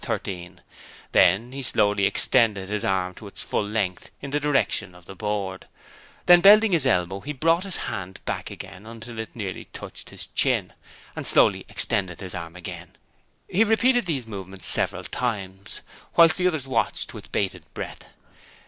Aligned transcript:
13; 0.03 0.61
then 1.11 1.51
he 1.51 1.61
slowly 1.61 2.07
extended 2.07 2.69
his 2.69 2.83
arm 2.83 3.13
to 3.13 3.27
its 3.27 3.43
full 3.43 3.63
length 3.63 4.09
in 4.19 4.31
the 4.31 4.39
direction 4.39 4.95
of 4.95 5.05
the 5.05 5.13
board: 5.15 5.67
then 6.25 6.41
bending 6.41 6.71
his 6.71 6.87
elbow, 6.87 7.19
he 7.19 7.33
brought 7.33 7.65
his 7.65 7.77
hand 7.85 8.19
back 8.25 8.49
again 8.49 8.87
until 8.87 9.19
it 9.19 9.35
nearly 9.35 9.65
touched 9.73 10.09
his 10.09 10.25
chin, 10.33 10.73
and 11.15 11.27
slowly 11.27 11.67
extended 11.69 12.19
his 12.19 12.33
arm 12.33 12.55
again. 12.55 12.95
He 13.47 13.63
repeated 13.63 14.07
these 14.07 14.25
movements 14.25 14.65
several 14.65 15.03
times, 15.03 15.81
whilst 16.15 16.39
the 16.39 16.47
others 16.47 16.67
watched 16.67 17.13
with 17.13 17.31
bated 17.31 17.63
breath. 17.75 18.05